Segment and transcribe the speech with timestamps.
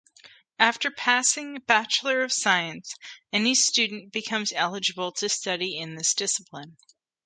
[0.57, 2.95] After passing Bachelor of Science,
[3.31, 6.77] any student becomes eligible to study in this discipline.